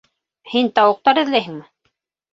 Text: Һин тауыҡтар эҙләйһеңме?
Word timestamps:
Һин 0.53 0.71
тауыҡтар 0.79 1.23
эҙләйһеңме? 1.25 1.69